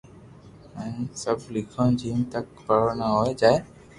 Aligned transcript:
ھين 0.75 0.95
ھون 1.25 1.39
ليکون 1.53 1.89
جيس 1.99 2.17
تڪ 2.31 2.45
پورا 2.65 2.93
نہ 2.99 3.07
ھوئي 3.15 3.33
جائي 3.41 3.57